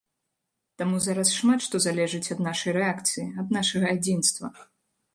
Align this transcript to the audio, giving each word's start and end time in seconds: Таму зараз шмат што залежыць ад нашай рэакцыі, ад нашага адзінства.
Таму 0.81 1.01
зараз 1.07 1.33
шмат 1.41 1.59
што 1.67 1.83
залежыць 1.87 2.31
ад 2.39 2.43
нашай 2.49 2.77
рэакцыі, 2.81 3.31
ад 3.45 3.57
нашага 3.61 3.97
адзінства. 3.99 4.47